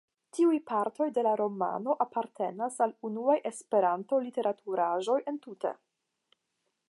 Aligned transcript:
Tiuj 0.35 0.55
partoj 0.69 1.07
de 1.17 1.23
la 1.27 1.33
romano 1.41 1.95
apartenas 2.05 2.79
al 2.85 2.95
la 2.95 2.97
unuaj 3.09 3.37
Esperanto-literaturaĵoj 3.51 5.19
entute. 5.33 5.77